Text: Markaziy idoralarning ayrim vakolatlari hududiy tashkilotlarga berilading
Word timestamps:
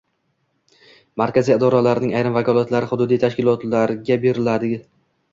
Markaziy 1.21 1.55
idoralarning 1.57 2.15
ayrim 2.21 2.35
vakolatlari 2.37 2.89
hududiy 2.93 3.19
tashkilotlarga 3.25 4.17
berilading 4.25 4.73